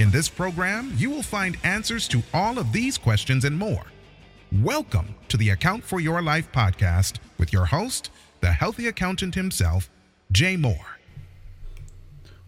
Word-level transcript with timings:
In 0.00 0.10
this 0.10 0.30
program, 0.30 0.94
you 0.96 1.10
will 1.10 1.22
find 1.22 1.58
answers 1.62 2.08
to 2.08 2.22
all 2.32 2.58
of 2.58 2.72
these 2.72 2.96
questions 2.96 3.44
and 3.44 3.58
more. 3.58 3.84
Welcome 4.62 5.14
to 5.28 5.36
the 5.36 5.50
Account 5.50 5.84
for 5.84 6.00
Your 6.00 6.22
Life 6.22 6.50
podcast 6.52 7.16
with 7.36 7.52
your 7.52 7.66
host, 7.66 8.10
the 8.40 8.50
healthy 8.50 8.86
accountant 8.86 9.34
himself, 9.34 9.90
Jay 10.32 10.56
Moore. 10.56 10.96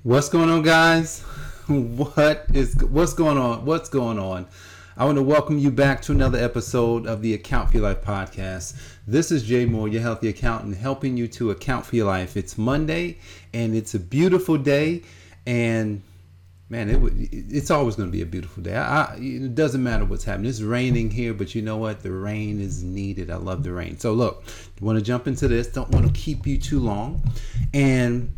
What's 0.02 0.30
going 0.30 0.48
on, 0.48 0.62
guys? 0.62 1.20
What 1.66 2.46
is 2.54 2.74
what's 2.84 3.12
going 3.12 3.36
on? 3.36 3.66
What's 3.66 3.90
going 3.90 4.18
on? 4.18 4.46
I 4.96 5.04
want 5.04 5.18
to 5.18 5.22
welcome 5.22 5.58
you 5.58 5.70
back 5.70 6.00
to 6.02 6.12
another 6.12 6.38
episode 6.38 7.06
of 7.06 7.20
the 7.20 7.34
Account 7.34 7.68
for 7.68 7.76
Your 7.76 7.86
Life 7.86 8.00
podcast. 8.00 8.80
This 9.06 9.30
is 9.30 9.42
Jay 9.42 9.66
Moore, 9.66 9.88
your 9.88 10.00
healthy 10.00 10.30
accountant, 10.30 10.78
helping 10.78 11.18
you 11.18 11.28
to 11.28 11.50
account 11.50 11.84
for 11.84 11.96
your 11.96 12.06
life. 12.06 12.34
It's 12.34 12.56
Monday, 12.56 13.18
and 13.52 13.74
it's 13.74 13.92
a 13.92 14.00
beautiful 14.00 14.56
day, 14.56 15.02
and 15.44 16.00
man, 16.72 16.88
it 16.88 16.98
it's 17.30 17.70
always 17.70 17.96
going 17.96 18.08
to 18.08 18.12
be 18.12 18.22
a 18.22 18.26
beautiful 18.26 18.62
day. 18.62 18.74
I, 18.74 19.14
it 19.18 19.54
doesn't 19.54 19.82
matter 19.82 20.06
what's 20.06 20.24
happening. 20.24 20.48
It's 20.48 20.62
raining 20.62 21.10
here, 21.10 21.34
but 21.34 21.54
you 21.54 21.60
know 21.60 21.76
what? 21.76 22.02
The 22.02 22.10
rain 22.10 22.62
is 22.62 22.82
needed. 22.82 23.30
I 23.30 23.36
love 23.36 23.62
the 23.62 23.72
rain. 23.72 23.98
So 23.98 24.14
look, 24.14 24.42
want 24.80 24.98
to 24.98 25.04
jump 25.04 25.26
into 25.26 25.48
this? 25.48 25.66
Don't 25.66 25.90
want 25.90 26.06
to 26.06 26.12
keep 26.18 26.46
you 26.46 26.56
too 26.56 26.80
long, 26.80 27.22
and 27.74 28.34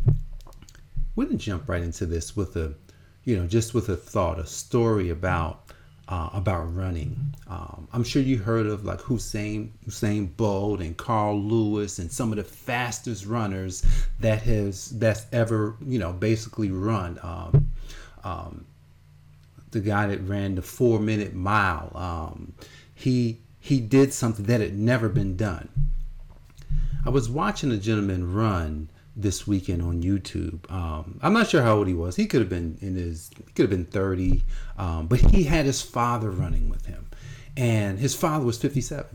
we're 1.15 1.25
gonna 1.25 1.37
jump 1.37 1.69
right 1.69 1.81
into 1.81 2.05
this 2.05 2.35
with 2.35 2.57
a, 2.57 2.75
you 3.23 3.37
know, 3.37 3.47
just 3.47 3.73
with 3.73 3.87
a 3.87 3.95
thought, 3.95 4.37
a 4.37 4.45
story 4.45 5.11
about 5.11 5.71
uh, 6.09 6.29
about 6.33 6.75
running. 6.75 7.15
Um, 7.47 7.87
I'm 7.93 8.03
sure 8.03 8.21
you 8.21 8.37
heard 8.37 8.65
of 8.65 8.83
like 8.83 8.99
Usain 8.99 9.69
Usain 9.87 10.35
Bolt 10.35 10.81
and 10.81 10.97
Carl 10.97 11.41
Lewis 11.41 11.99
and 11.99 12.11
some 12.11 12.31
of 12.33 12.35
the 12.35 12.43
fastest 12.43 13.25
runners 13.25 13.85
that 14.19 14.41
has 14.41 14.89
that's 14.99 15.25
ever 15.31 15.77
you 15.85 15.99
know 15.99 16.11
basically 16.11 16.69
run. 16.69 17.17
Um, 17.23 17.71
um, 18.25 18.65
the 19.71 19.79
guy 19.79 20.07
that 20.07 20.21
ran 20.21 20.55
the 20.55 20.61
four 20.61 20.99
minute 20.99 21.33
mile, 21.33 21.91
um, 21.95 22.53
he 22.93 23.39
he 23.59 23.79
did 23.79 24.13
something 24.13 24.45
that 24.45 24.61
had 24.61 24.77
never 24.77 25.09
been 25.09 25.35
done. 25.35 25.69
I 27.05 27.09
was 27.09 27.29
watching 27.29 27.71
a 27.71 27.77
gentleman 27.77 28.33
run 28.33 28.89
this 29.15 29.47
weekend 29.47 29.81
on 29.81 30.03
YouTube. 30.03 30.69
Um, 30.71 31.19
I'm 31.21 31.33
not 31.33 31.47
sure 31.47 31.61
how 31.61 31.77
old 31.77 31.87
he 31.87 31.93
was. 31.93 32.15
He 32.15 32.25
could 32.25 32.41
have 32.41 32.49
been 32.49 32.77
in 32.81 32.95
his, 32.95 33.31
he 33.37 33.53
could 33.53 33.63
have 33.63 33.69
been 33.69 33.85
30, 33.85 34.43
um, 34.77 35.07
but 35.07 35.19
he 35.19 35.43
had 35.43 35.65
his 35.65 35.81
father 35.81 36.29
running 36.29 36.69
with 36.69 36.85
him, 36.85 37.07
and 37.55 37.97
his 37.97 38.13
father 38.13 38.45
was 38.45 38.57
57. 38.57 39.05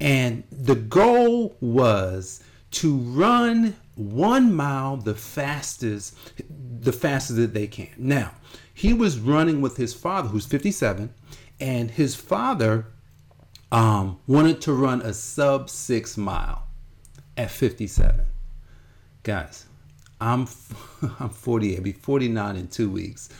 And 0.00 0.44
the 0.50 0.74
goal 0.74 1.56
was 1.60 2.42
to 2.72 2.96
run 2.96 3.76
one 3.94 4.54
mile 4.54 4.96
the 4.96 5.14
fastest, 5.14 6.16
the 6.80 6.92
fastest 6.92 7.36
that 7.36 7.54
they 7.54 7.66
can. 7.66 7.90
Now, 7.96 8.32
he 8.72 8.92
was 8.92 9.18
running 9.18 9.60
with 9.60 9.76
his 9.76 9.94
father, 9.94 10.28
who's 10.28 10.46
57, 10.46 11.12
and 11.60 11.90
his 11.90 12.14
father 12.14 12.86
um, 13.70 14.18
wanted 14.26 14.60
to 14.62 14.72
run 14.72 15.00
a 15.02 15.14
sub 15.14 15.70
six 15.70 16.16
mile 16.16 16.66
at 17.36 17.50
57 17.50 18.26
guys, 19.24 19.66
I'm 20.20 20.46
I'm 21.18 21.30
48, 21.30 21.76
I'll 21.76 21.82
be 21.82 21.92
49 21.92 22.56
in 22.56 22.68
two 22.68 22.88
weeks. 22.88 23.30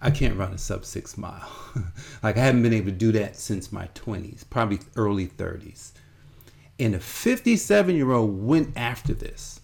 I 0.00 0.10
can't 0.10 0.36
run 0.36 0.52
a 0.52 0.58
sub 0.58 0.84
six 0.84 1.18
mile. 1.18 1.48
like 2.22 2.36
I 2.36 2.40
haven't 2.40 2.62
been 2.62 2.72
able 2.72 2.86
to 2.86 2.92
do 2.92 3.12
that 3.12 3.36
since 3.36 3.72
my 3.72 3.88
20s, 3.94 4.48
probably 4.48 4.80
early 4.96 5.26
30s. 5.26 5.92
And 6.78 6.94
a 6.94 7.00
57 7.00 7.94
year 7.94 8.12
old 8.12 8.44
went 8.44 8.76
after 8.76 9.14
this. 9.14 9.60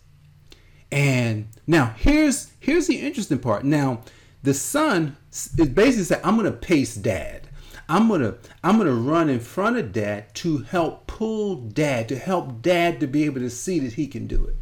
And 0.93 1.49
now 1.67 1.95
here's 1.97 2.53
here's 2.61 2.87
the 2.87 3.01
interesting 3.01 3.39
part. 3.39 3.65
Now 3.65 4.03
the 4.43 4.55
son 4.55 5.17
is 5.31 5.49
basically 5.49 6.05
saying, 6.05 6.23
I'm 6.25 6.37
gonna 6.37 6.53
pace 6.53 6.95
dad. 6.95 7.49
I'm 7.89 8.09
gonna 8.09 8.37
I'm 8.63 8.79
gonna 8.79 8.93
run 8.93 9.29
in 9.29 9.41
front 9.41 9.77
of 9.77 9.93
dad 9.93 10.35
to 10.37 10.59
help 10.59 11.07
pull 11.07 11.57
dad, 11.57 12.09
to 12.09 12.17
help 12.17 12.63
dad 12.63 13.01
to 13.01 13.07
be 13.07 13.25
able 13.25 13.41
to 13.41 13.51
see 13.51 13.79
that 13.81 13.93
he 13.93 14.07
can 14.07 14.27
do 14.27 14.45
it 14.45 14.57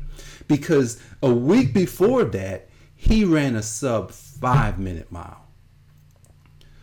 because 0.48 1.00
a 1.22 1.32
week 1.32 1.72
before 1.72 2.25
that, 2.25 2.69
he 2.94 3.25
ran 3.25 3.54
a 3.54 3.62
sub 3.62 4.10
five 4.10 4.78
minute 4.78 5.12
mile. 5.12 5.44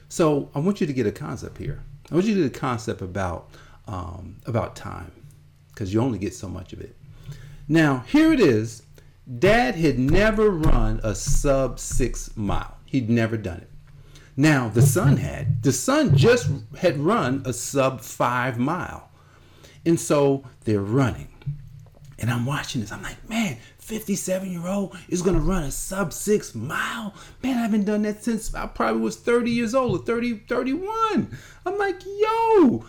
So 0.07 0.49
I 0.55 0.59
want 0.59 0.79
you 0.79 0.87
to 0.87 0.93
get 0.93 1.05
a 1.05 1.11
concept 1.11 1.57
here. 1.57 1.83
I 2.09 2.13
want 2.13 2.25
you 2.27 2.35
to 2.35 2.41
get 2.41 2.55
a 2.55 2.59
concept 2.59 3.01
about 3.01 3.49
um, 3.87 4.37
about 4.45 4.75
time 4.75 5.11
because 5.75 5.93
you 5.93 6.01
only 6.01 6.17
get 6.17 6.33
so 6.33 6.47
much 6.47 6.73
of 6.73 6.79
it. 6.79 6.95
Now 7.67 8.05
here 8.07 8.31
it 8.31 8.39
is. 8.39 8.83
Dad 9.39 9.75
had 9.75 9.99
never 9.99 10.49
run 10.49 11.01
a 11.03 11.13
sub 11.13 11.79
six 11.79 12.35
mile. 12.35 12.77
He'd 12.85 13.09
never 13.09 13.37
done 13.37 13.57
it. 13.57 13.69
Now 14.37 14.69
the 14.69 14.81
son 14.81 15.17
had. 15.17 15.61
The 15.63 15.71
son 15.71 16.15
just 16.15 16.49
had 16.77 16.97
run 16.97 17.43
a 17.45 17.53
sub 17.53 18.01
five 18.01 18.57
mile, 18.57 19.09
and 19.85 19.99
so 19.99 20.43
they're 20.63 20.81
running. 20.81 21.29
And 22.17 22.29
I'm 22.29 22.45
watching 22.45 22.81
this. 22.81 22.91
I'm 22.93 23.01
like, 23.01 23.27
man, 23.27 23.57
57 23.79 24.49
year 24.49 24.67
old 24.67 24.95
is 25.09 25.21
gonna 25.21 25.39
run 25.39 25.63
a 25.63 25.71
sub 25.71 26.13
six 26.13 26.55
mile. 26.55 27.13
Man, 27.43 27.57
I 27.57 27.61
haven't 27.61 27.85
done 27.85 28.03
that 28.03 28.23
since 28.23 28.53
I 28.55 28.67
probably 28.67 29.01
was 29.01 29.17
30 29.17 29.51
years 29.51 29.75
old 29.75 29.99
or 29.99 30.03
30, 30.03 30.43
31. 30.47 31.37
I'm 31.65 31.77
like, 31.77 32.01
yo, 32.05 32.85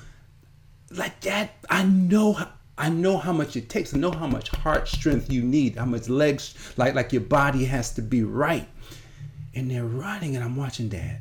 like 0.90 1.20
that. 1.22 1.54
I 1.68 1.84
know 1.84 2.38
I 2.78 2.90
know 2.90 3.16
how 3.16 3.32
much 3.32 3.56
it 3.56 3.68
takes. 3.68 3.94
I 3.94 3.98
know 3.98 4.10
how 4.10 4.26
much 4.26 4.50
heart 4.50 4.88
strength 4.88 5.32
you 5.32 5.42
need, 5.42 5.76
how 5.76 5.86
much 5.86 6.08
legs, 6.08 6.54
like 6.76 6.94
like 6.94 7.12
your 7.12 7.22
body 7.22 7.64
has 7.64 7.92
to 7.94 8.02
be 8.02 8.22
right. 8.22 8.68
And 9.54 9.70
they're 9.70 9.84
running, 9.84 10.36
and 10.36 10.44
I'm 10.44 10.56
watching 10.56 10.88
dad 10.88 11.20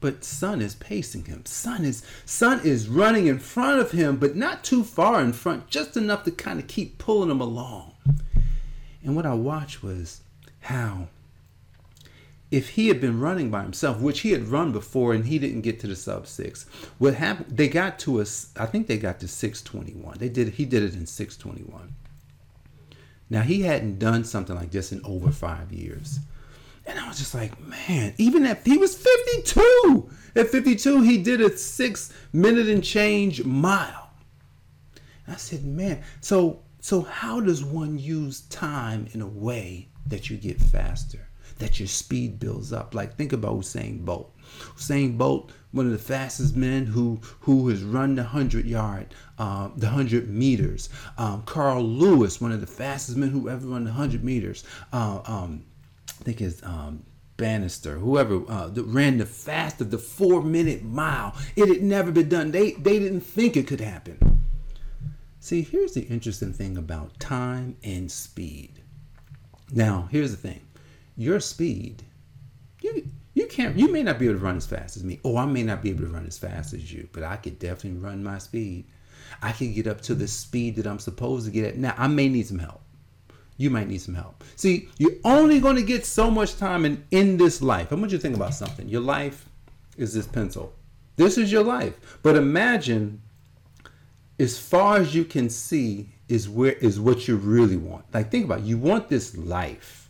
but 0.00 0.24
son 0.24 0.60
is 0.60 0.74
pacing 0.76 1.24
him. 1.24 1.44
Son 1.44 1.84
is 1.84 2.02
son 2.24 2.60
is 2.64 2.88
running 2.88 3.26
in 3.26 3.38
front 3.38 3.80
of 3.80 3.90
him, 3.90 4.16
but 4.16 4.36
not 4.36 4.64
too 4.64 4.84
far 4.84 5.20
in 5.20 5.32
front, 5.32 5.68
just 5.68 5.96
enough 5.96 6.24
to 6.24 6.30
kind 6.30 6.60
of 6.60 6.66
keep 6.66 6.98
pulling 6.98 7.30
him 7.30 7.40
along. 7.40 7.94
And 9.02 9.16
what 9.16 9.26
I 9.26 9.34
watched 9.34 9.82
was 9.82 10.22
how 10.60 11.08
if 12.50 12.70
he 12.70 12.88
had 12.88 13.00
been 13.00 13.20
running 13.20 13.50
by 13.50 13.62
himself, 13.62 14.00
which 14.00 14.20
he 14.20 14.32
had 14.32 14.48
run 14.48 14.72
before 14.72 15.12
and 15.12 15.26
he 15.26 15.38
didn't 15.38 15.60
get 15.60 15.78
to 15.80 15.86
the 15.86 15.96
sub 15.96 16.26
six, 16.26 16.64
what 16.98 17.14
happened 17.14 17.56
they 17.56 17.68
got 17.68 17.98
to 18.00 18.20
us 18.20 18.50
I 18.56 18.66
think 18.66 18.86
they 18.86 18.98
got 18.98 19.20
to 19.20 19.28
621. 19.28 20.18
They 20.18 20.28
did 20.28 20.48
he 20.54 20.64
did 20.64 20.82
it 20.82 20.94
in 20.94 21.06
621. 21.06 21.94
Now 23.30 23.42
he 23.42 23.62
hadn't 23.62 23.98
done 23.98 24.24
something 24.24 24.56
like 24.56 24.70
this 24.70 24.92
in 24.92 25.02
over 25.04 25.30
five 25.30 25.72
years. 25.72 26.20
And 26.86 26.98
I 26.98 27.06
was 27.06 27.18
just 27.18 27.34
like, 27.34 27.60
man, 27.60 28.14
even 28.16 28.46
if 28.46 28.64
he 28.64 28.78
was 28.78 28.96
52. 28.96 30.10
At 30.34 30.48
52, 30.48 31.02
he 31.02 31.18
did 31.18 31.42
a 31.42 31.54
six 31.56 32.14
minute 32.32 32.68
and 32.68 32.82
change 32.82 33.44
mile. 33.44 34.10
And 35.26 35.34
I 35.34 35.38
said, 35.38 35.64
man, 35.64 36.02
so 36.22 36.62
so 36.80 37.02
how 37.02 37.40
does 37.40 37.62
one 37.62 37.98
use 37.98 38.42
time 38.42 39.08
in 39.12 39.20
a 39.20 39.26
way 39.26 39.88
that 40.06 40.30
you 40.30 40.38
get 40.38 40.58
faster, 40.58 41.27
that 41.58 41.78
your 41.78 41.88
speed 41.88 42.38
builds 42.38 42.72
up? 42.72 42.94
Like 42.94 43.16
think 43.16 43.32
about 43.32 43.56
Usain 43.56 44.04
Bolt. 44.04 44.34
Usain 44.76 45.18
Bolt, 45.18 45.52
one 45.72 45.86
of 45.86 45.92
the 45.92 45.98
fastest 45.98 46.56
men 46.56 46.86
who 46.86 47.20
who 47.40 47.68
has 47.68 47.82
run 47.82 48.14
the 48.14 48.24
hundred 48.24 48.66
yard, 48.66 49.14
uh, 49.38 49.68
the 49.76 49.88
hundred 49.88 50.28
meters. 50.28 50.88
Um, 51.16 51.42
Carl 51.42 51.82
Lewis, 51.82 52.40
one 52.40 52.52
of 52.52 52.60
the 52.60 52.66
fastest 52.66 53.16
men 53.16 53.30
who 53.30 53.48
ever 53.48 53.66
run 53.66 53.84
the 53.84 53.92
hundred 53.92 54.24
meters. 54.24 54.64
Uh, 54.92 55.20
um, 55.24 55.64
I 56.20 56.24
think 56.24 56.40
is 56.40 56.62
um, 56.62 57.04
Bannister, 57.36 57.98
whoever 57.98 58.42
uh, 58.50 58.70
ran 58.74 59.18
the 59.18 59.26
fastest, 59.26 59.90
the 59.90 59.98
four 59.98 60.42
minute 60.42 60.82
mile. 60.82 61.36
It 61.54 61.68
had 61.68 61.82
never 61.82 62.10
been 62.10 62.28
done. 62.28 62.50
They 62.50 62.72
they 62.72 62.98
didn't 62.98 63.20
think 63.20 63.56
it 63.56 63.66
could 63.66 63.80
happen. 63.80 64.40
See, 65.40 65.62
here's 65.62 65.92
the 65.92 66.02
interesting 66.02 66.52
thing 66.52 66.76
about 66.76 67.20
time 67.20 67.76
and 67.84 68.10
speed. 68.10 68.82
Now, 69.70 70.08
here's 70.10 70.32
the 70.32 70.36
thing: 70.36 70.60
your 71.18 71.40
speed, 71.40 72.02
you 72.80 73.10
you 73.34 73.46
can't. 73.46 73.76
You 73.76 73.92
may 73.92 74.02
not 74.02 74.18
be 74.18 74.24
able 74.24 74.38
to 74.38 74.44
run 74.44 74.56
as 74.56 74.66
fast 74.66 74.96
as 74.96 75.04
me, 75.04 75.20
or 75.22 75.38
I 75.38 75.44
may 75.44 75.62
not 75.62 75.82
be 75.82 75.90
able 75.90 76.04
to 76.04 76.10
run 76.10 76.26
as 76.26 76.38
fast 76.38 76.72
as 76.72 76.90
you, 76.90 77.10
but 77.12 77.22
I 77.22 77.36
could 77.36 77.58
definitely 77.58 78.00
run 78.00 78.24
my 78.24 78.38
speed. 78.38 78.86
I 79.42 79.52
can 79.52 79.74
get 79.74 79.86
up 79.86 80.00
to 80.02 80.14
the 80.14 80.26
speed 80.26 80.76
that 80.76 80.86
I'm 80.86 80.98
supposed 80.98 81.44
to 81.44 81.52
get 81.52 81.66
at. 81.66 81.76
Now, 81.76 81.94
I 81.98 82.06
may 82.06 82.30
need 82.30 82.46
some 82.46 82.58
help 82.58 82.80
you 83.58 83.70
might 83.70 83.88
need 83.88 84.00
some 84.00 84.14
help. 84.14 84.42
See, 84.56 84.88
you're 84.98 85.16
only 85.24 85.60
going 85.60 85.76
to 85.76 85.82
get 85.82 86.06
so 86.06 86.30
much 86.30 86.56
time 86.56 86.86
in, 86.86 87.04
in 87.10 87.36
this 87.36 87.60
life. 87.60 87.92
I 87.92 87.96
want 87.96 88.12
you 88.12 88.18
to 88.18 88.22
think 88.22 88.36
about 88.36 88.54
something. 88.54 88.88
Your 88.88 89.00
life 89.00 89.48
is 89.96 90.14
this 90.14 90.28
pencil. 90.28 90.72
This 91.16 91.36
is 91.36 91.50
your 91.50 91.64
life. 91.64 92.18
But 92.22 92.36
imagine 92.36 93.20
as 94.38 94.58
far 94.58 94.98
as 94.98 95.14
you 95.14 95.24
can 95.24 95.50
see 95.50 96.08
is 96.28 96.48
where 96.48 96.72
is 96.72 97.00
what 97.00 97.26
you 97.26 97.36
really 97.36 97.76
want. 97.76 98.04
Like 98.14 98.30
think 98.30 98.44
about 98.44 98.60
it. 98.60 98.64
you 98.64 98.78
want 98.78 99.08
this 99.08 99.36
life. 99.36 100.07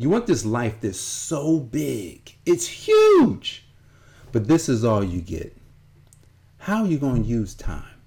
You 0.00 0.08
want 0.08 0.26
this 0.26 0.46
life 0.46 0.80
that's 0.80 0.98
so 0.98 1.58
big. 1.60 2.34
It's 2.46 2.66
huge. 2.66 3.66
But 4.32 4.48
this 4.48 4.66
is 4.66 4.82
all 4.82 5.04
you 5.04 5.20
get. 5.20 5.54
How 6.56 6.84
are 6.84 6.86
you 6.86 6.96
going 6.98 7.22
to 7.22 7.28
use 7.28 7.52
time? 7.52 8.00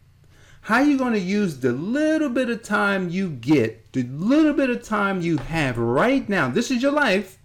How 0.61 0.77
are 0.77 0.85
you 0.85 0.97
going 0.97 1.13
to 1.13 1.19
use 1.19 1.59
the 1.59 1.71
little 1.71 2.29
bit 2.29 2.49
of 2.49 2.63
time 2.63 3.09
you 3.09 3.29
get, 3.29 3.91
the 3.91 4.01
little 4.05 4.53
bit 4.53 4.71
of 4.71 4.81
time 4.81 5.21
you 5.21 5.37
have 5.37 5.77
right 5.77 6.27
now? 6.27 6.49
This 6.49 6.71
is 6.71 6.81
your 6.81 6.93
life. 6.93 7.37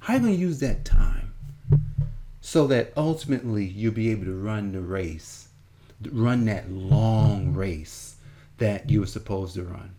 How 0.00 0.12
are 0.12 0.16
you 0.18 0.22
going 0.22 0.34
to 0.34 0.38
use 0.38 0.60
that 0.60 0.84
time 0.84 1.32
so 2.42 2.66
that 2.66 2.92
ultimately 2.98 3.64
you'll 3.64 3.94
be 3.94 4.10
able 4.10 4.26
to 4.26 4.36
run 4.36 4.72
the 4.72 4.82
race, 4.82 5.48
run 6.12 6.44
that 6.44 6.70
long 6.70 7.54
race 7.54 8.16
that 8.58 8.90
you 8.90 9.00
were 9.00 9.06
supposed 9.06 9.54
to 9.54 9.62
run? 9.62 9.94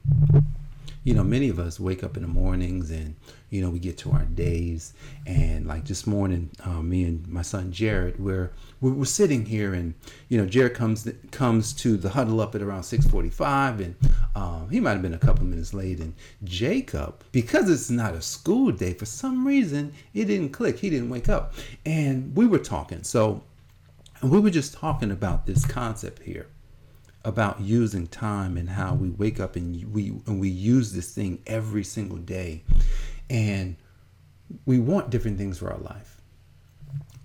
You 1.05 1.13
know, 1.13 1.23
many 1.23 1.49
of 1.49 1.59
us 1.59 1.79
wake 1.79 2.03
up 2.03 2.17
in 2.17 2.23
the 2.23 2.27
mornings 2.27 2.89
and 2.89 3.15
you 3.51 3.61
know 3.61 3.69
we 3.69 3.77
get 3.77 3.95
to 3.99 4.11
our 4.11 4.25
days. 4.25 4.93
And 5.27 5.67
like 5.67 5.85
this 5.85 6.07
morning 6.07 6.49
uh, 6.65 6.81
me 6.81 7.03
and 7.03 7.27
my 7.27 7.43
son 7.43 7.71
jared 7.71 8.19
we're, 8.19 8.51
we're 8.81 9.05
sitting 9.05 9.45
here 9.45 9.75
and 9.75 9.93
you 10.29 10.39
know 10.39 10.47
jared 10.47 10.73
comes 10.73 11.07
comes 11.29 11.73
to 11.73 11.95
the 11.95 12.09
huddle 12.09 12.41
up 12.41 12.55
at 12.55 12.63
around 12.63 12.81
6.45 12.81 13.85
and 13.85 13.95
um, 14.35 14.67
he 14.71 14.79
might 14.79 14.93
have 14.93 15.03
been 15.03 15.13
a 15.13 15.19
couple 15.19 15.45
minutes 15.45 15.75
late. 15.75 15.99
And 15.99 16.15
jacob 16.43 17.23
because 17.31 17.69
it's 17.69 17.91
not 17.91 18.15
a 18.15 18.21
school 18.21 18.71
day 18.71 18.93
for 18.93 19.05
some 19.05 19.45
reason 19.45 19.93
it 20.15 20.25
didn't 20.25 20.49
click. 20.49 20.79
He 20.79 20.89
didn't 20.89 21.09
wake 21.09 21.29
up. 21.29 21.53
And 21.85 22.35
we 22.35 22.47
were 22.47 22.57
talking. 22.57 23.03
So 23.03 23.43
and 24.21 24.31
we 24.31 24.39
were 24.39 24.49
just 24.49 24.73
talking 24.73 25.11
about 25.11 25.45
this 25.45 25.67
concept 25.67 26.23
here 26.23 26.47
about 27.25 27.59
using 27.59 28.07
time 28.07 28.55
and 28.55 28.69
how 28.69 28.93
we 28.93 29.09
wake 29.09 29.39
up 29.39 29.55
and 29.55 29.91
we 29.91 30.09
and 30.27 30.39
we 30.39 30.47
use 30.47 30.93
this 30.93 31.13
thing 31.13 31.41
every 31.47 31.83
single 31.83 32.17
day 32.17 32.63
and 33.29 33.75
we 34.65 34.79
want 34.79 35.09
different 35.09 35.37
things 35.37 35.57
for 35.57 35.71
our 35.71 35.79
life. 35.79 36.21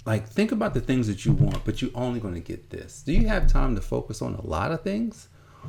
Like, 0.06 0.26
think 0.26 0.50
about 0.50 0.72
the 0.72 0.80
things 0.80 1.06
that 1.06 1.26
you 1.26 1.32
want, 1.32 1.64
but 1.64 1.82
you're 1.82 1.90
only 1.94 2.20
going 2.20 2.34
to 2.34 2.40
get 2.40 2.70
this. 2.70 3.02
Do 3.02 3.12
you 3.12 3.28
have 3.28 3.46
time 3.46 3.74
to 3.76 3.82
focus 3.82 4.22
on 4.22 4.34
a 4.34 4.46
lot 4.46 4.72
of 4.72 4.82
things? 4.82 5.28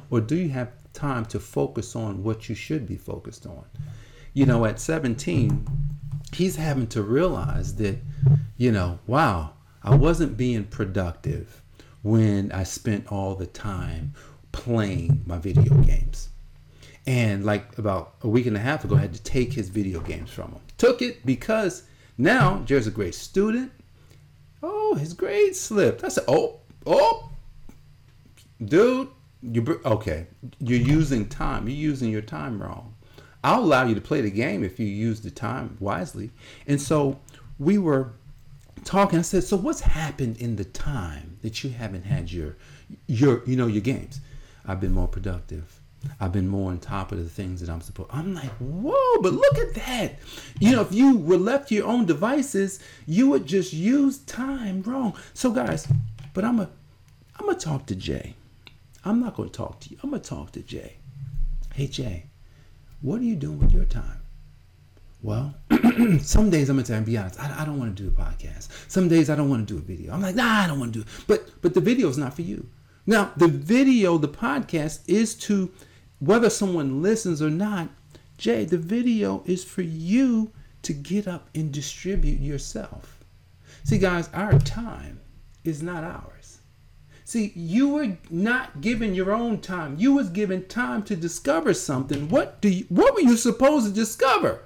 Or 0.10 0.22
do 0.22 0.38
you 0.38 0.50
have 0.50 0.72
time 0.94 1.26
to 1.26 1.40
focus 1.40 1.96
on 1.98 2.24
what 2.24 2.48
you 2.48 2.56
should 2.56 2.88
be 2.88 2.96
focused 2.96 3.46
on? 3.46 3.66
You 4.34 4.46
know, 4.46 4.64
at 4.66 4.80
17, 4.80 5.68
he's 6.34 6.56
having 6.56 6.88
to 6.88 7.04
realize 7.04 7.76
that, 7.76 7.98
you 8.56 8.72
know, 8.72 9.00
wow, 9.06 9.52
I 9.84 9.96
wasn't 9.96 10.38
being 10.38 10.64
productive 10.64 11.61
when 12.04 12.52
I 12.52 12.64
spent 12.64 13.12
all 13.12 13.36
the 13.36 13.46
time 13.46 14.14
playing 14.52 15.24
my 15.26 15.38
video 15.38 15.74
games. 15.82 16.30
And 17.06 17.46
like 17.46 17.78
about 17.78 18.16
a 18.22 18.28
week 18.28 18.46
and 18.46 18.56
a 18.56 18.60
half 18.60 18.84
ago, 18.84 18.96
I 18.96 19.00
had 19.00 19.14
to 19.14 19.24
take 19.24 19.54
his 19.54 19.70
video 19.70 20.02
games 20.02 20.30
from 20.30 20.52
him. 20.52 20.62
Took 20.78 21.02
it 21.02 21.26
because 21.26 21.84
now 22.18 22.62
Jared's 22.66 22.88
a 22.88 22.92
great 22.92 23.16
student. 23.16 23.72
Oh, 24.62 24.96
his 24.96 25.14
grade 25.14 25.56
slipped. 25.56 26.04
I 26.04 26.10
said, 26.10 26.26
oh, 26.28 26.60
oh, 26.86 27.32
dude, 28.64 29.10
you 29.42 29.82
okay? 29.86 30.28
You're 30.60 30.80
using 30.80 31.28
time. 31.28 31.68
You're 31.68 31.78
using 31.78 32.12
your 32.12 32.22
time 32.22 32.62
wrong. 32.62 32.94
I'll 33.44 33.64
allow 33.64 33.86
you 33.86 33.96
to 33.96 34.02
play 34.02 34.22
the 34.22 34.30
game 34.30 34.64
if 34.64 34.80
you 34.80 34.86
use 34.86 35.22
the 35.22 35.32
time 35.32 35.78
wisely. 35.80 36.30
And 36.68 36.80
so 36.80 37.20
we 37.58 37.80
were 37.80 38.14
talking. 38.84 39.20
I 39.20 39.24
said, 39.24 39.44
so 39.44 39.58
what's 39.58 39.82
happened 39.82 40.38
in 40.38 40.56
the 40.56 40.66
time 40.66 41.38
that 41.42 41.64
you 41.64 41.72
haven't 41.72 42.04
had 42.04 42.32
your 42.32 42.56
your 43.08 43.44
you 43.46 43.56
know 43.56 43.68
your 43.68 43.82
games? 43.82 44.20
I've 44.66 44.80
been 44.80 44.92
more 44.94 45.08
productive. 45.08 45.82
I've 46.20 46.32
been 46.32 46.48
more 46.48 46.72
on 46.72 46.80
top 46.80 47.12
of 47.12 47.20
the 47.20 47.30
things 47.30 47.62
that 47.62 47.70
I'm 47.70 47.82
supposed. 47.82 48.10
I'm 48.12 48.34
like, 48.34 48.50
whoa, 48.58 49.22
but 49.22 49.34
look 49.34 49.58
at 49.60 49.76
that. 49.76 50.16
You 50.60 50.72
know, 50.72 50.82
if 50.82 50.92
you 50.92 51.18
were 51.18 51.38
left 51.38 51.70
to 51.70 51.76
your 51.76 51.88
own 51.88 52.06
devices, 52.06 52.80
you 53.06 53.30
would 53.30 53.46
just 53.46 53.72
use 53.72 54.20
time 54.20 54.82
wrong. 54.82 55.16
So, 55.34 55.52
guys, 55.52 55.88
but 56.34 56.44
I'm 56.44 56.60
a, 56.60 56.70
I'm 57.40 57.46
gonna 57.46 57.60
talk 57.60 57.86
to 57.88 57.96
Jay. 57.96 58.36
I'm 59.06 59.20
not 59.20 59.36
gonna 59.36 59.50
talk 59.50 59.80
to 59.82 59.90
you. 59.90 59.98
I'm 60.04 60.10
gonna 60.10 60.24
talk 60.24 60.52
to 60.54 60.62
Jay. 60.62 60.98
Hey, 61.74 61.88
Jay, 61.88 62.26
what 63.02 63.22
are 63.22 63.26
you 63.26 63.36
doing 63.36 63.60
with 63.60 63.72
your 63.72 63.86
time? 63.86 64.22
Well, 65.22 65.54
some 66.22 66.50
days 66.50 66.70
I'm 66.70 66.82
gonna 66.82 67.02
be 67.02 67.18
honest, 67.18 67.40
I, 67.40 67.62
I 67.62 67.66
don't 67.66 67.80
want 67.80 67.96
to 67.96 68.04
do 68.04 68.10
a 68.10 68.12
podcast. 68.12 68.70
Some 68.90 69.08
days 69.08 69.30
I 69.30 69.36
don't 69.36 69.50
want 69.50 69.68
to 69.68 69.74
do 69.74 69.80
a 69.80 69.82
video. 69.82 70.14
I'm 70.14 70.22
like, 70.22 70.36
nah, 70.36 70.62
I 70.62 70.68
don't 70.68 70.80
want 70.80 70.94
to 70.94 71.00
do 71.00 71.06
it. 71.06 71.24
But 71.28 71.62
but 71.62 71.74
the 71.74 71.82
video 71.82 72.08
is 72.10 72.18
not 72.18 72.34
for 72.34 72.42
you. 72.42 72.68
Now, 73.06 73.32
the 73.36 73.48
video, 73.48 74.18
the 74.18 74.28
podcast 74.28 75.02
is 75.08 75.34
to 75.36 75.72
whether 76.20 76.50
someone 76.50 77.02
listens 77.02 77.42
or 77.42 77.50
not, 77.50 77.90
Jay, 78.38 78.64
the 78.64 78.78
video 78.78 79.44
is 79.46 79.64
for 79.64 79.82
you 79.82 80.52
to 80.84 80.94
get 80.94 81.28
up 81.28 81.50
and 81.56 81.72
distribute 81.72 82.40
yourself. 82.40 83.24
See, 83.84 83.98
guys, 83.98 84.30
our 84.34 84.60
time 84.60 85.20
is 85.64 85.82
not 85.82 86.04
ours. 86.04 86.60
See, 87.24 87.52
you 87.56 87.90
were 87.90 88.18
not 88.30 88.82
given 88.82 89.16
your 89.16 89.32
own 89.32 89.62
time. 89.62 89.96
You 89.98 90.14
was 90.14 90.30
given 90.30 90.68
time 90.68 91.04
to 91.04 91.16
discover 91.16 91.74
something. 91.74 92.30
What 92.30 92.62
do 92.62 92.70
you, 92.70 92.86
what 92.90 93.14
were 93.16 93.22
you 93.22 93.38
supposed 93.38 93.88
to 93.88 93.94
discover? 93.94 94.62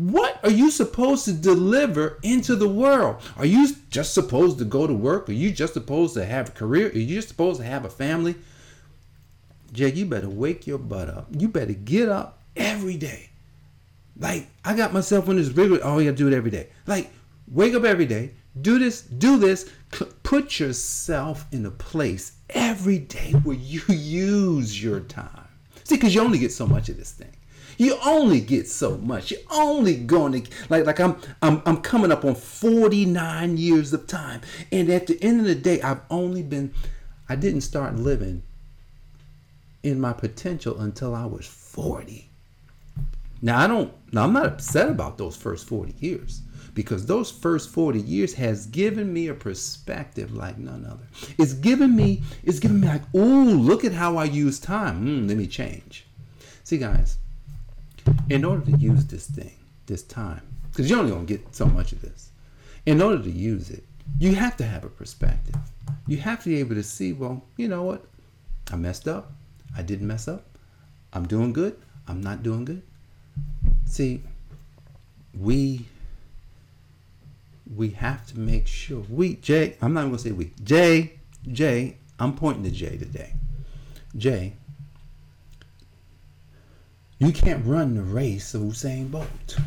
What 0.00 0.42
are 0.42 0.50
you 0.50 0.70
supposed 0.70 1.26
to 1.26 1.32
deliver 1.34 2.18
into 2.22 2.56
the 2.56 2.66
world? 2.66 3.20
Are 3.36 3.44
you 3.44 3.68
just 3.90 4.14
supposed 4.14 4.56
to 4.60 4.64
go 4.64 4.86
to 4.86 4.94
work? 4.94 5.28
Are 5.28 5.32
you 5.32 5.50
just 5.50 5.74
supposed 5.74 6.14
to 6.14 6.24
have 6.24 6.48
a 6.48 6.52
career? 6.52 6.88
Are 6.88 6.96
you 6.96 7.16
just 7.16 7.28
supposed 7.28 7.60
to 7.60 7.66
have 7.66 7.84
a 7.84 7.90
family? 7.90 8.36
Jake, 9.74 9.96
you 9.96 10.06
better 10.06 10.30
wake 10.30 10.66
your 10.66 10.78
butt 10.78 11.10
up. 11.10 11.26
You 11.36 11.48
better 11.48 11.74
get 11.74 12.08
up 12.08 12.38
every 12.56 12.96
day. 12.96 13.28
Like, 14.18 14.46
I 14.64 14.74
got 14.74 14.94
myself 14.94 15.28
on 15.28 15.36
this 15.36 15.48
rigor. 15.48 15.80
Oh, 15.82 15.98
gotta 15.98 16.12
do 16.12 16.28
it 16.28 16.32
every 16.32 16.50
day. 16.50 16.70
Like, 16.86 17.10
wake 17.46 17.74
up 17.74 17.84
every 17.84 18.06
day. 18.06 18.30
Do 18.58 18.78
this, 18.78 19.02
do 19.02 19.36
this. 19.36 19.70
Put 20.22 20.58
yourself 20.58 21.44
in 21.52 21.66
a 21.66 21.70
place 21.70 22.38
every 22.48 23.00
day 23.00 23.32
where 23.44 23.54
you 23.54 23.82
use 23.88 24.82
your 24.82 25.00
time. 25.00 25.46
See, 25.84 25.96
because 25.96 26.14
you 26.14 26.22
only 26.22 26.38
get 26.38 26.52
so 26.52 26.66
much 26.66 26.88
of 26.88 26.96
this 26.96 27.12
thing. 27.12 27.36
You 27.80 27.96
only 28.04 28.42
get 28.42 28.68
so 28.68 28.98
much. 28.98 29.30
You're 29.30 29.40
only 29.50 29.96
going 29.96 30.42
to 30.42 30.50
like 30.68 30.84
like 30.84 31.00
I'm 31.00 31.16
I'm 31.40 31.62
I'm 31.64 31.78
coming 31.78 32.12
up 32.12 32.26
on 32.26 32.34
49 32.34 33.56
years 33.56 33.94
of 33.94 34.06
time. 34.06 34.42
And 34.70 34.90
at 34.90 35.06
the 35.06 35.18
end 35.22 35.40
of 35.40 35.46
the 35.46 35.54
day, 35.54 35.80
I've 35.80 36.02
only 36.10 36.42
been 36.42 36.74
I 37.26 37.36
didn't 37.36 37.62
start 37.62 37.96
living 37.96 38.42
in 39.82 39.98
my 39.98 40.12
potential 40.12 40.78
until 40.78 41.14
I 41.14 41.24
was 41.24 41.46
40. 41.46 42.28
Now 43.40 43.60
I 43.60 43.66
don't 43.66 43.94
now 44.12 44.24
I'm 44.24 44.34
not 44.34 44.44
upset 44.44 44.90
about 44.90 45.16
those 45.16 45.34
first 45.34 45.66
40 45.66 45.94
years 46.00 46.42
because 46.74 47.06
those 47.06 47.30
first 47.30 47.70
40 47.70 47.98
years 47.98 48.34
has 48.34 48.66
given 48.66 49.10
me 49.10 49.28
a 49.28 49.34
perspective 49.34 50.34
like 50.34 50.58
none 50.58 50.84
other. 50.84 51.08
It's 51.38 51.54
given 51.54 51.96
me 51.96 52.24
it's 52.42 52.58
given 52.58 52.80
me 52.80 52.88
like, 52.88 53.04
oh, 53.14 53.18
look 53.18 53.86
at 53.86 53.92
how 53.92 54.18
I 54.18 54.24
use 54.24 54.60
time. 54.60 55.06
Mm, 55.06 55.28
let 55.28 55.38
me 55.38 55.46
change." 55.46 56.04
See 56.62 56.76
guys, 56.76 57.16
in 58.30 58.44
order 58.44 58.64
to 58.70 58.76
use 58.78 59.04
this 59.06 59.26
thing, 59.26 59.56
this 59.86 60.02
time, 60.02 60.42
cuz 60.74 60.88
you're 60.88 61.00
only 61.00 61.10
going 61.10 61.26
to 61.26 61.36
get 61.36 61.54
so 61.54 61.66
much 61.66 61.92
of 61.92 62.00
this. 62.00 62.30
In 62.86 63.02
order 63.02 63.22
to 63.22 63.30
use 63.30 63.70
it, 63.70 63.84
you 64.18 64.34
have 64.34 64.56
to 64.56 64.64
have 64.64 64.84
a 64.84 64.88
perspective. 64.88 65.56
You 66.06 66.18
have 66.18 66.42
to 66.44 66.48
be 66.48 66.56
able 66.56 66.76
to 66.76 66.82
see, 66.82 67.12
well, 67.12 67.44
you 67.56 67.68
know 67.68 67.82
what? 67.82 68.06
I 68.70 68.76
messed 68.76 69.08
up. 69.08 69.32
I 69.76 69.82
didn't 69.82 70.06
mess 70.06 70.28
up. 70.28 70.44
I'm 71.12 71.26
doing 71.26 71.52
good. 71.52 71.76
I'm 72.06 72.20
not 72.20 72.42
doing 72.42 72.64
good. 72.64 72.82
See, 73.84 74.22
we 75.38 75.86
we 77.76 77.90
have 77.90 78.26
to 78.26 78.38
make 78.38 78.66
sure 78.66 79.04
we 79.08 79.36
Jay. 79.36 79.76
I'm 79.80 79.92
not 79.94 80.00
even 80.00 80.10
gonna 80.10 80.22
say 80.22 80.32
we. 80.32 80.52
Jay, 80.62 81.18
Jay. 81.50 81.96
I'm 82.18 82.34
pointing 82.34 82.64
to 82.64 82.70
Jay 82.70 82.96
today. 82.96 83.34
Jay, 84.16 84.54
you 87.20 87.32
can't 87.32 87.64
run 87.66 87.94
the 87.94 88.02
race 88.02 88.54
of 88.54 88.62
Usain 88.62 89.10
Bolt. 89.10 89.58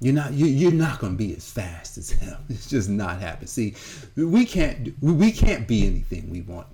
You're 0.00 0.14
not 0.14 0.34
you, 0.34 0.46
you're 0.46 0.70
not 0.70 1.00
going 1.00 1.14
to 1.14 1.18
be 1.18 1.34
as 1.34 1.50
fast 1.50 1.98
as 1.98 2.10
him. 2.10 2.36
It's 2.48 2.70
just 2.70 2.88
not 2.88 3.20
happening. 3.20 3.48
See, 3.48 3.74
we 4.14 4.44
can't 4.44 4.94
we 5.02 5.32
can't 5.32 5.66
be 5.66 5.86
anything 5.86 6.30
we 6.30 6.42
want. 6.42 6.68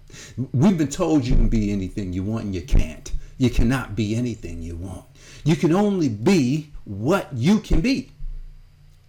We've 0.52 0.76
been 0.76 0.88
told 0.88 1.24
you 1.24 1.34
can 1.34 1.48
be 1.48 1.72
anything 1.72 2.12
you 2.12 2.22
want 2.22 2.44
and 2.44 2.54
you 2.54 2.62
can't. 2.62 3.10
You 3.38 3.48
cannot 3.48 3.96
be 3.96 4.14
anything 4.14 4.62
you 4.62 4.76
want. 4.76 5.04
You 5.44 5.56
can 5.56 5.72
only 5.72 6.10
be 6.10 6.70
what 6.84 7.32
you 7.32 7.60
can 7.60 7.80
be. 7.80 8.12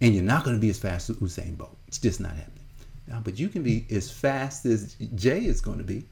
And 0.00 0.14
you're 0.14 0.24
not 0.24 0.44
going 0.44 0.56
to 0.56 0.60
be 0.60 0.70
as 0.70 0.78
fast 0.78 1.10
as 1.10 1.16
Usain 1.16 1.56
Bolt. 1.56 1.76
It's 1.86 1.98
just 1.98 2.20
not 2.20 2.32
happening. 2.32 2.64
Now, 3.06 3.20
but 3.22 3.38
you 3.38 3.48
can 3.48 3.62
be 3.62 3.86
as 3.90 4.10
fast 4.10 4.64
as 4.64 4.94
Jay 5.14 5.44
is 5.44 5.60
going 5.60 5.78
to 5.78 5.84
be. 5.84 6.06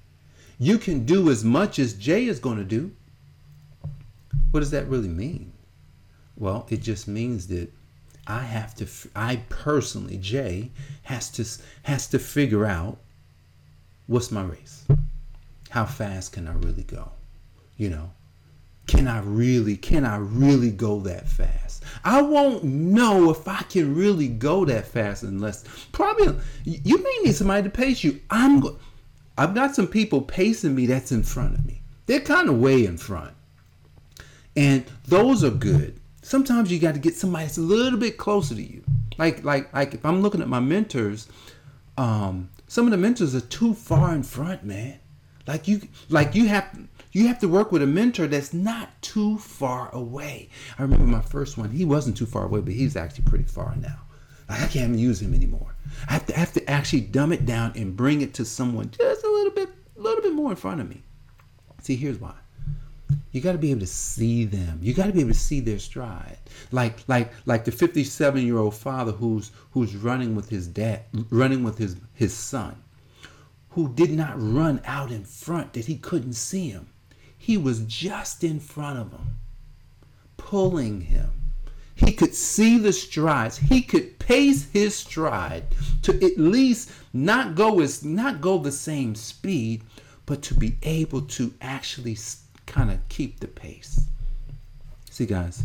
You 0.59 0.77
can 0.79 1.07
do 1.07 1.31
as 1.31 1.45
much 1.45 1.79
as 1.79 1.95
Jay 1.95 2.27
is 2.27 2.39
going 2.39 2.59
to 2.59 2.65
do. 2.65 2.93
What 4.51 4.61
does 4.61 4.71
that 4.71 4.89
really 4.89 5.09
mean? 5.09 5.53
Well, 6.37 6.67
it 6.71 6.83
just 6.83 7.09
means 7.09 7.47
that 7.49 7.71
I 8.27 8.41
have 8.41 8.75
to 8.77 8.87
I 9.17 9.37
personally 9.49 10.17
Jay 10.19 10.71
has 11.03 11.31
to 11.31 11.45
has 11.83 12.07
to 12.09 12.19
figure 12.19 12.65
out 12.65 12.99
what's 14.07 14.31
my 14.31 14.43
race? 14.43 14.85
How 15.71 15.87
fast 15.87 16.33
can 16.33 16.47
I 16.47 16.53
really 16.53 16.85
go? 16.85 17.11
You 17.77 17.91
know, 17.91 18.11
can 18.87 19.09
I 19.09 19.21
really, 19.21 19.77
can 19.77 20.05
I 20.05 20.17
really 20.17 20.71
go 20.71 21.01
that 21.01 21.29
fast? 21.29 21.83
I 22.05 22.21
won't 22.21 22.65
know 22.65 23.31
if 23.31 23.47
I 23.49 23.62
can 23.62 23.95
really 23.95 24.29
go 24.29 24.65
that 24.65 24.87
fast 24.87 25.23
unless 25.23 25.65
probably 25.93 26.39
you 26.65 27.03
may 27.03 27.19
need 27.25 27.35
somebody 27.35 27.62
to 27.65 27.71
pace 27.71 28.05
you. 28.05 28.21
I'm 28.31 28.65
I've 29.39 29.55
got 29.55 29.75
some 29.75 29.87
people 29.87 30.21
pacing 30.21 30.75
me 30.75 30.87
that's 30.87 31.12
in 31.12 31.23
front 31.23 31.55
of 31.55 31.65
me. 31.65 31.81
They're 32.07 32.21
kind 32.21 32.49
of 32.49 32.59
way 32.59 32.85
in 32.85 32.99
front. 32.99 33.33
And 34.56 34.85
those 35.06 35.42
are 35.42 35.50
good. 35.50 36.00
Sometimes 36.23 36.71
you 36.71 36.78
got 36.78 36.94
to 36.94 37.00
get 37.00 37.16
somebody 37.16 37.47
that's 37.47 37.59
a 37.59 37.62
little 37.62 37.99
bit 37.99 38.16
closer 38.16 38.54
to 38.54 38.62
you. 38.62 38.85
Like 39.18 39.44
like 39.44 39.73
like 39.73 39.94
if 39.94 40.04
I'm 40.04 40.23
looking 40.23 40.40
at 40.40 40.49
my 40.49 40.61
mentors, 40.61 41.28
um, 41.97 42.50
some 42.66 42.87
of 42.87 42.90
the 42.90 42.97
mentors 42.97 43.35
are 43.35 43.40
too 43.40 43.75
far 43.75 44.14
in 44.14 44.23
front, 44.23 44.64
man. 44.64 44.99
Like 45.47 45.66
you 45.68 45.82
like 46.09 46.35
you 46.35 46.47
have 46.49 46.78
you 47.12 47.26
have 47.28 47.38
to 47.40 47.49
work 47.49 47.73
with 47.73 47.82
a 47.82 47.87
mentor 47.87 48.26
that's 48.26 48.54
not 48.54 48.90
too 49.02 49.38
far 49.38 49.94
away. 49.94 50.49
I 50.78 50.82
remember 50.82 51.06
my 51.06 51.21
first 51.21 51.59
one, 51.59 51.71
he 51.71 51.85
wasn't 51.85 52.16
too 52.16 52.26
far 52.26 52.44
away, 52.44 52.61
but 52.61 52.73
he's 52.73 52.97
actually 52.97 53.25
pretty 53.25 53.44
far 53.44 53.75
now. 53.76 53.99
Like 54.49 54.61
I 54.61 54.66
can't 54.66 54.88
even 54.90 54.99
use 54.99 55.21
him 55.21 55.35
anymore. 55.35 55.75
I 56.09 56.14
have 56.14 56.26
to 56.26 56.37
I 56.37 56.40
have 56.40 56.52
to 56.54 56.71
actually 56.71 57.02
dumb 57.02 57.32
it 57.32 57.44
down 57.44 57.73
and 57.76 57.97
bring 57.97 58.23
it 58.23 58.35
to 58.35 58.44
someone 58.44 58.90
just 58.90 59.25
a 59.25 59.30
little 59.30 59.52
bit 59.52 59.68
a 59.97 60.00
little 60.00 60.23
bit 60.23 60.32
more 60.32 60.50
in 60.50 60.56
front 60.56 60.80
of 60.80 60.88
me. 60.88 61.02
See, 61.80 61.97
here's 61.97 62.18
why. 62.18 62.35
You 63.33 63.41
got 63.41 63.53
to 63.53 63.59
be 63.59 63.71
able 63.71 63.81
to 63.81 63.87
see 63.87 64.45
them. 64.45 64.79
You 64.83 64.93
got 64.93 65.07
to 65.07 65.12
be 65.12 65.21
able 65.21 65.33
to 65.33 65.39
see 65.39 65.61
their 65.61 65.79
stride. 65.79 66.37
Like 66.71 66.99
like 67.09 67.33
like 67.47 67.65
the 67.65 67.73
57 67.73 68.45
year 68.45 68.59
old 68.59 68.75
father 68.75 69.12
who's 69.12 69.51
who's 69.71 69.97
running 69.97 70.37
with 70.37 70.51
his 70.51 70.69
dad, 70.69 71.05
running 71.31 71.65
with 71.65 71.79
his 71.79 71.97
his 72.12 72.35
son, 72.35 72.77
who 73.71 73.89
did 73.95 74.11
not 74.11 74.35
run 74.37 74.83
out 74.85 75.11
in 75.11 75.25
front 75.25 75.73
that 75.73 75.87
he 75.87 75.97
couldn't 75.97 76.35
see 76.35 76.69
him. 76.69 76.89
He 77.37 77.57
was 77.57 77.81
just 77.81 78.45
in 78.45 78.61
front 78.61 78.99
of 78.99 79.11
him, 79.11 79.39
pulling 80.37 81.01
him. 81.01 81.31
He 81.95 82.12
could 82.12 82.35
see 82.35 82.79
the 82.79 82.93
strides. 82.93 83.57
He 83.57 83.81
could 83.81 84.19
pace 84.19 84.69
his 84.71 84.95
stride 84.95 85.65
to 86.03 86.15
at 86.23 86.39
least 86.39 86.91
not 87.15 87.55
go 87.55 87.81
as 87.81 88.05
not 88.05 88.43
go 88.43 88.59
the 88.59 88.73
same 88.73 89.15
speed, 89.15 89.85
but 90.27 90.43
to 90.43 90.55
be 90.55 90.77
able 90.83 91.23
to 91.23 91.55
actually 91.62 92.15
kind 92.66 92.90
of 92.90 92.99
keep 93.09 93.40
the 93.40 93.49
pace. 93.49 94.00
See, 95.11 95.26
guys, 95.26 95.64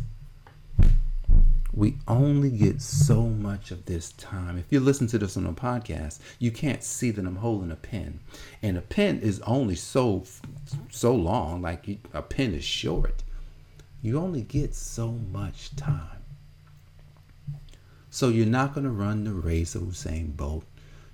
we 1.73 1.95
only 2.07 2.49
get 2.49 2.81
so 2.81 3.23
much 3.23 3.71
of 3.71 3.85
this 3.85 4.11
time. 4.13 4.57
If 4.57 4.65
you 4.71 4.79
listen 4.79 5.07
to 5.07 5.19
this 5.19 5.37
on 5.37 5.45
a 5.45 5.53
podcast, 5.53 6.19
you 6.39 6.49
can't 6.51 6.83
see 6.83 7.11
that 7.11 7.25
I'm 7.25 7.35
holding 7.35 7.71
a 7.71 7.75
pen, 7.75 8.19
and 8.61 8.77
a 8.77 8.81
pen 8.81 9.19
is 9.19 9.39
only 9.41 9.75
so 9.75 10.23
so 10.89 11.13
long. 11.13 11.61
Like 11.61 11.87
you, 11.87 11.99
a 12.13 12.21
pen 12.21 12.53
is 12.53 12.63
short. 12.63 13.23
You 14.01 14.19
only 14.19 14.41
get 14.41 14.73
so 14.73 15.11
much 15.11 15.75
time. 15.75 16.23
So 18.09 18.29
you're 18.29 18.45
not 18.47 18.73
going 18.73 18.85
to 18.85 18.89
run 18.89 19.23
the 19.23 19.33
race 19.33 19.75
of 19.75 19.83
Usain 19.83 20.35
Bolt 20.35 20.65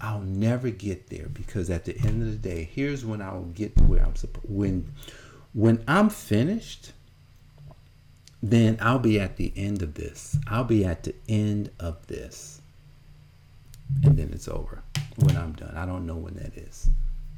I'll 0.00 0.20
never 0.20 0.70
get 0.70 1.08
there 1.08 1.26
because 1.28 1.70
at 1.70 1.84
the 1.84 1.98
end 1.98 2.22
of 2.22 2.30
the 2.30 2.48
day, 2.48 2.68
here's 2.70 3.04
when 3.04 3.20
I 3.20 3.32
will 3.32 3.46
get 3.46 3.76
to 3.76 3.84
where 3.84 4.04
I'm 4.04 4.14
supposed. 4.14 4.48
When 4.48 4.92
when 5.52 5.82
I'm 5.88 6.10
finished, 6.10 6.92
then 8.50 8.78
I'll 8.80 8.98
be 8.98 9.18
at 9.20 9.36
the 9.36 9.52
end 9.56 9.82
of 9.82 9.94
this. 9.94 10.36
I'll 10.46 10.64
be 10.64 10.84
at 10.84 11.02
the 11.04 11.14
end 11.28 11.70
of 11.80 12.06
this. 12.06 12.60
And 14.02 14.16
then 14.16 14.30
it's 14.32 14.48
over 14.48 14.82
when 15.16 15.36
I'm 15.36 15.52
done. 15.52 15.74
I 15.76 15.86
don't 15.86 16.06
know 16.06 16.16
when 16.16 16.34
that 16.34 16.56
is, 16.56 16.88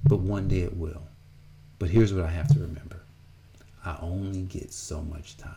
but 0.05 0.21
one 0.21 0.49
day 0.49 0.61
it 0.61 0.77
will. 0.77 1.03
But 1.79 1.91
here's 1.91 2.13
what 2.13 2.25
I 2.25 2.31
have 2.31 2.49
to 2.49 2.59
remember 2.59 3.01
I 3.85 3.97
only 4.01 4.43
get 4.43 4.73
so 4.73 5.03
much 5.03 5.37
time. 5.37 5.55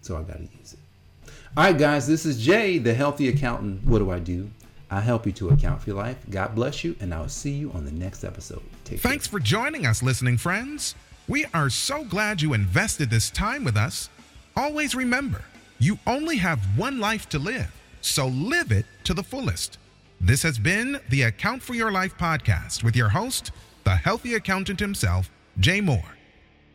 So 0.00 0.16
I 0.16 0.22
got 0.22 0.36
to 0.36 0.42
use 0.42 0.74
it. 0.74 1.30
All 1.56 1.64
right, 1.64 1.78
guys, 1.78 2.06
this 2.06 2.26
is 2.26 2.44
Jay, 2.44 2.78
the 2.78 2.92
healthy 2.92 3.28
accountant. 3.28 3.84
What 3.84 4.00
do 4.00 4.10
I 4.10 4.18
do? 4.18 4.50
I 4.90 5.00
help 5.00 5.24
you 5.24 5.32
to 5.32 5.50
account 5.50 5.80
for 5.82 5.90
your 5.90 5.96
life. 5.96 6.18
God 6.30 6.54
bless 6.54 6.84
you, 6.84 6.94
and 7.00 7.14
I'll 7.14 7.28
see 7.28 7.52
you 7.52 7.72
on 7.72 7.84
the 7.84 7.92
next 7.92 8.24
episode. 8.24 8.62
Take 8.84 9.00
Thanks 9.00 9.26
care. 9.26 9.38
for 9.38 9.42
joining 9.42 9.86
us, 9.86 10.02
listening 10.02 10.36
friends. 10.36 10.94
We 11.26 11.46
are 11.54 11.70
so 11.70 12.04
glad 12.04 12.42
you 12.42 12.52
invested 12.52 13.08
this 13.08 13.30
time 13.30 13.64
with 13.64 13.76
us. 13.76 14.10
Always 14.56 14.94
remember, 14.94 15.42
you 15.80 15.98
only 16.06 16.36
have 16.36 16.78
one 16.78 17.00
life 17.00 17.28
to 17.30 17.40
live, 17.40 17.74
so 18.00 18.28
live 18.28 18.70
it 18.70 18.86
to 19.02 19.12
the 19.12 19.22
fullest. 19.22 19.78
This 20.20 20.44
has 20.44 20.58
been 20.58 21.00
the 21.08 21.22
Account 21.22 21.60
for 21.60 21.74
Your 21.74 21.90
Life 21.90 22.16
podcast 22.16 22.84
with 22.84 22.94
your 22.94 23.08
host, 23.08 23.50
the 23.82 23.96
healthy 23.96 24.34
accountant 24.34 24.78
himself, 24.78 25.28
Jay 25.58 25.80
Moore. 25.80 26.16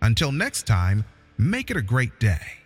Until 0.01 0.33
next 0.33 0.67
time, 0.67 1.05
make 1.37 1.71
it 1.71 1.77
a 1.77 1.81
great 1.81 2.19
day. 2.19 2.58